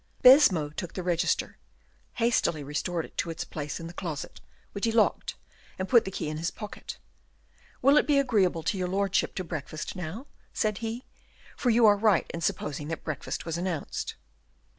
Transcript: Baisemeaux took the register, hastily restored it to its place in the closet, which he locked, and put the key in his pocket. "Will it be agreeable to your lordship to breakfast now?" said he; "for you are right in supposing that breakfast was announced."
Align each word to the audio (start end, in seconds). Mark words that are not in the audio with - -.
Baisemeaux 0.23 0.71
took 0.71 0.93
the 0.95 1.03
register, 1.03 1.59
hastily 2.13 2.63
restored 2.63 3.05
it 3.05 3.15
to 3.17 3.29
its 3.29 3.45
place 3.45 3.79
in 3.79 3.85
the 3.85 3.93
closet, 3.93 4.41
which 4.71 4.85
he 4.85 4.91
locked, 4.91 5.35
and 5.77 5.87
put 5.87 6.05
the 6.05 6.09
key 6.09 6.27
in 6.27 6.37
his 6.37 6.49
pocket. 6.49 6.97
"Will 7.83 7.97
it 7.97 8.07
be 8.07 8.17
agreeable 8.17 8.63
to 8.63 8.79
your 8.79 8.87
lordship 8.87 9.35
to 9.35 9.43
breakfast 9.43 9.95
now?" 9.95 10.25
said 10.53 10.79
he; 10.79 11.05
"for 11.55 11.69
you 11.69 11.85
are 11.85 11.95
right 11.97 12.25
in 12.33 12.41
supposing 12.41 12.87
that 12.87 13.03
breakfast 13.03 13.45
was 13.45 13.59
announced." 13.59 14.15